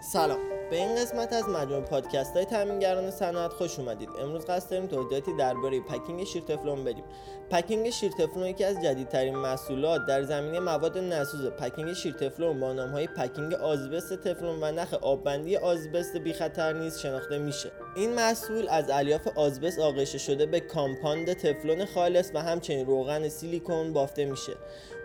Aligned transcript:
سلام. 0.00 0.55
به 0.70 0.76
این 0.76 0.94
قسمت 0.94 1.32
از 1.32 1.48
مجموعه 1.48 1.80
پادکست 1.80 2.36
های 2.36 2.44
تامینگران 2.44 3.10
صنعت 3.10 3.52
خوش 3.52 3.78
اومدید. 3.78 4.08
امروز 4.18 4.46
قصد 4.46 4.70
داریم 4.70 4.86
توضیحاتی 4.86 5.36
درباره 5.36 5.80
packing 5.80 6.24
شیر 6.24 6.42
تفلون 6.42 6.84
بدیم. 6.84 7.04
packing 7.50 7.90
شیر 7.90 8.12
تفلون 8.12 8.46
یکی 8.46 8.64
از 8.64 8.82
جدیدترین 8.82 9.36
محصولات 9.36 10.06
در 10.06 10.22
زمینه 10.22 10.60
مواد 10.60 10.98
نسوز. 10.98 11.46
packing 11.46 11.92
شیر 11.92 12.12
تفلون 12.12 12.60
با 12.60 12.72
نام 12.72 12.90
های 12.90 13.06
packing 13.06 13.54
آزبست 13.54 14.14
تفلون 14.16 14.62
و 14.62 14.72
نخ 14.72 14.94
آببندی 14.94 15.56
آزبست 15.56 16.16
بی 16.16 16.32
خطر 16.32 16.72
نیز 16.72 16.98
شناخته 16.98 17.38
میشه. 17.38 17.72
این 17.96 18.14
محصول 18.14 18.68
از 18.68 18.90
الیاف 18.90 19.28
آزبست 19.36 19.78
آغشته 19.78 20.18
شده 20.18 20.46
به 20.46 20.60
compound 20.60 21.32
تفلون 21.32 21.84
خالص 21.84 22.30
و 22.34 22.42
همچنین 22.42 22.86
روغن 22.86 23.28
سیلیکون 23.28 23.92
بافته 23.92 24.24
میشه. 24.24 24.52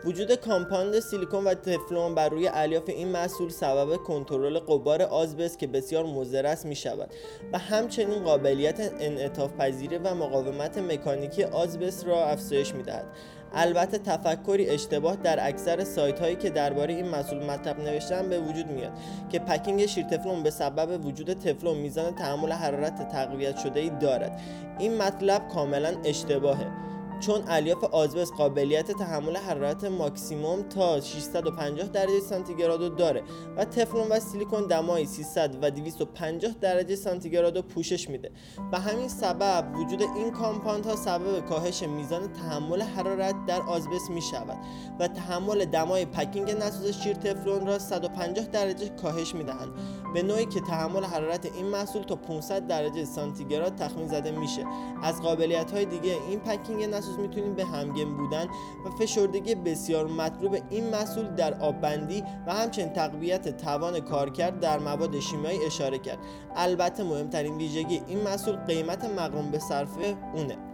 وجود 0.05 0.35
compound 0.35 0.99
سیلیکون 0.99 1.43
و 1.43 1.53
تفلون 1.53 2.15
بر 2.15 2.29
روی 2.29 2.47
الیاف 2.47 2.83
این 2.89 3.07
محصول 3.07 3.49
سبب 3.49 3.95
کنترل 3.95 4.59
غبار 4.59 5.01
آزبست 5.01 5.50
که 5.59 5.67
بسیار 5.67 6.05
مضر 6.05 6.45
است 6.45 6.65
می 6.65 6.75
شود 6.75 7.13
و 7.53 7.57
همچنین 7.57 8.23
قابلیت 8.23 8.91
انعطاف 8.99 9.51
پذیری 9.53 9.97
و 9.97 10.13
مقاومت 10.13 10.77
مکانیکی 10.77 11.43
آزبست 11.43 12.05
را 12.05 12.25
افزایش 12.25 12.75
می 12.75 12.83
دهد 12.83 13.05
البته 13.53 13.97
تفکری 13.97 14.69
اشتباه 14.69 15.15
در 15.15 15.47
اکثر 15.47 15.83
سایت 15.83 16.19
هایی 16.19 16.35
که 16.35 16.49
درباره 16.49 16.93
این 16.93 17.09
محصول 17.09 17.43
مطلب 17.43 17.79
نوشتن 17.79 18.29
به 18.29 18.39
وجود 18.39 18.67
میاد 18.67 18.91
که 19.29 19.39
packing 19.39 19.85
شیر 19.85 20.05
تفلون 20.05 20.43
به 20.43 20.49
سبب 20.49 21.05
وجود 21.05 21.33
تفلون 21.33 21.77
میزان 21.77 22.15
تحمل 22.15 22.51
حرارت 22.51 23.09
تقویت 23.09 23.57
شده 23.57 23.79
ای 23.79 23.89
دارد. 23.89 24.41
این 24.79 24.97
مطلب 24.97 25.47
کاملا 25.47 25.93
اشتباهه. 26.05 26.90
چون 27.21 27.43
الیاف 27.47 27.83
آزبست 27.83 28.33
قابلیت 28.33 28.91
تحمل 28.91 29.37
حرارت 29.37 29.83
ماکسیموم 29.83 30.61
تا 30.61 31.01
650 31.01 31.87
درجه 31.87 32.19
سانتیگراد 32.19 32.95
داره 32.95 33.23
و 33.57 33.65
تفلون 33.65 34.07
و 34.07 34.19
سیلیکون 34.19 34.67
دمای 34.67 35.05
300 35.05 35.57
و 35.61 35.71
250 35.71 36.51
درجه 36.61 36.95
سانتیگراد 36.95 37.55
رو 37.55 37.61
پوشش 37.61 38.09
میده. 38.09 38.31
و 38.71 38.79
همین 38.79 39.07
سبب 39.07 39.71
وجود 39.75 40.01
این 40.01 40.31
compound 40.31 40.85
ها 40.85 40.95
سبب 40.95 41.45
کاهش 41.45 41.83
میزان 41.83 42.33
تحمل 42.33 42.81
حرارت 42.81 43.35
در 43.45 43.61
آزبست 43.61 44.09
می 44.09 44.21
شود 44.21 44.57
و 44.99 45.07
تحمل 45.07 45.65
دمای 45.65 46.05
packing 46.05 46.51
نسوز 46.51 46.91
شیر 46.91 47.13
تفلون 47.13 47.67
را 47.67 47.79
150 47.79 48.45
درجه 48.45 48.89
کاهش 48.89 49.35
می 49.35 49.43
دهند 49.43 49.69
به 50.13 50.23
نوعی 50.23 50.45
که 50.45 50.61
تحمل 50.61 51.03
حرارت 51.03 51.45
این 51.45 51.65
محصول 51.65 52.03
تا 52.03 52.15
500 52.15 52.67
درجه 52.67 53.05
سانتیگراد 53.05 53.75
تخمین 53.75 54.07
زده 54.07 54.31
میشه. 54.31 54.65
از 55.03 55.21
قابلیت 55.21 55.71
های 55.71 55.85
دیگه 55.85 56.17
این 56.29 56.39
پکینگ 56.39 56.83
نسوز 56.83 57.19
می‌تونیم 57.19 57.53
به 57.53 57.65
همگن 57.65 58.17
بودن 58.17 58.45
و 58.85 58.89
فشردگی 58.99 59.55
بسیار 59.55 60.07
مطلوب 60.07 60.57
این 60.69 60.89
محصول 60.89 61.27
در 61.27 61.53
آببندی 61.53 62.23
و 62.47 62.53
همچنین 62.53 62.89
تقویت 62.89 63.57
توان 63.57 63.99
کارکرد 63.99 64.59
در 64.59 64.79
مواد 64.79 65.19
شیمیایی 65.19 65.65
اشاره 65.65 65.99
کرد. 65.99 66.19
البته 66.55 67.03
مهمترین 67.03 67.57
ویژگی 67.57 68.01
این 68.07 68.21
محصول 68.21 68.55
قیمت 68.55 69.05
مقرون 69.05 69.51
به 69.51 69.59
صرفه 69.59 70.17
اونه. 70.35 70.70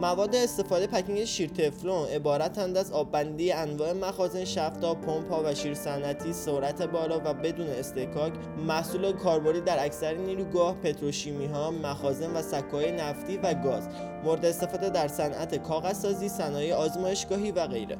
مواد 0.00 0.34
استفاده 0.34 0.86
پکینگ 0.86 1.24
شیر 1.24 1.50
تفلون 1.50 2.08
عبارتند 2.08 2.76
از 2.76 2.92
آببندی 2.92 3.52
انواع 3.52 3.92
مخازن 3.92 4.44
شفتا 4.44 4.94
پمپ 4.94 5.44
و 5.44 5.54
شیر 5.54 5.74
صنعتی 5.74 6.32
سرعت 6.32 6.82
بالا 6.82 7.20
و 7.24 7.34
بدون 7.34 7.66
استکاک 7.66 8.32
محصول 8.66 9.12
کاربردی 9.12 9.60
در 9.60 9.84
اکثر 9.84 10.14
نیروگاه 10.14 10.74
پتروشیمی 10.74 11.46
ها 11.46 11.70
مخازن 11.70 12.30
و 12.36 12.42
سکای 12.42 12.92
نفتی 12.92 13.36
و 13.36 13.54
گاز 13.54 13.88
مورد 14.24 14.44
استفاده 14.44 14.88
در 14.88 15.08
صنعت 15.08 15.62
کاغذسازی 15.62 16.28
صنایع 16.28 16.74
آزمایشگاهی 16.74 17.52
و 17.52 17.66
غیره. 17.66 17.98